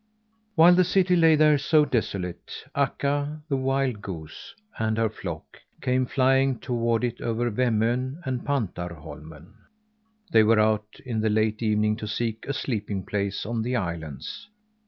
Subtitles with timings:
[0.55, 6.07] While the city lay there so desolate, Akka, the wild goose, and her flock, came
[6.07, 9.53] flying toward it over Vemmön and Pantarholmen.
[10.31, 14.49] They were out in the late evening to seek a sleeping place on the islands.